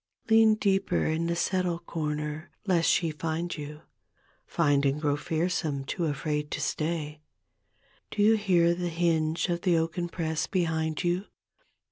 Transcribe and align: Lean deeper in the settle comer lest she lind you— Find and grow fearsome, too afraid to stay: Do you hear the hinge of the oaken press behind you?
Lean 0.31 0.55
deeper 0.55 1.05
in 1.05 1.27
the 1.27 1.35
settle 1.35 1.77
comer 1.77 2.49
lest 2.65 2.89
she 2.89 3.11
lind 3.21 3.55
you— 3.55 3.81
Find 4.47 4.83
and 4.83 4.99
grow 4.99 5.15
fearsome, 5.15 5.83
too 5.85 6.05
afraid 6.05 6.49
to 6.53 6.59
stay: 6.59 7.21
Do 8.09 8.23
you 8.23 8.33
hear 8.35 8.73
the 8.73 8.89
hinge 8.89 9.47
of 9.49 9.61
the 9.61 9.77
oaken 9.77 10.09
press 10.09 10.47
behind 10.47 11.03
you? 11.03 11.25